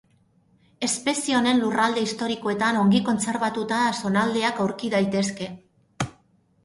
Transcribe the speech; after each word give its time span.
Espezie 0.87 1.35
honen 1.39 1.59
lurralde 1.65 2.05
historikoetan 2.07 2.79
ongi 2.85 3.03
kontserbatuta 3.11 3.83
zonaldeak 4.01 4.63
aurki 4.67 4.91
daitezke. 4.99 5.51